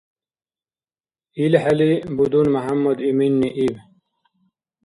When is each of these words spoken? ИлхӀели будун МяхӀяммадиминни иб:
ИлхӀели 1.43 1.89
будун 2.15 2.47
МяхӀяммадиминни 2.53 3.49
иб: 3.65 3.75